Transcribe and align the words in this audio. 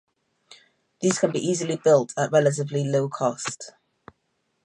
These 1.01 1.19
can 1.19 1.29
be 1.31 1.37
easily 1.47 1.75
built 1.75 2.11
at 2.17 2.31
relatively 2.31 2.83
low 2.83 3.07
cost. 3.07 3.73